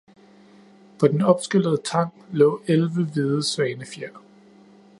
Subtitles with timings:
[0.99, 4.09] På den opskyllede tang lå elve hvide svanefjer.